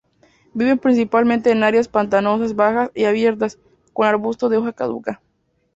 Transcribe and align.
Viven 0.55 0.79
principalmente 0.79 1.51
en 1.51 1.61
áreas 1.63 1.87
pantanosas 1.87 2.55
bajas 2.55 2.89
y 2.95 3.03
abiertas, 3.03 3.59
con 3.93 4.07
arbustos 4.07 4.49
de 4.49 4.57
hoja 4.57 4.73
caduca. 4.73 5.21